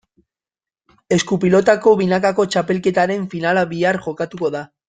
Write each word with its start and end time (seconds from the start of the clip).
Esku-pilotako 1.17 1.93
binakako 2.01 2.49
txapelketaren 2.57 3.31
finala 3.35 3.67
bihar 3.75 4.05
jokatuko 4.09 4.55
da. 4.59 4.69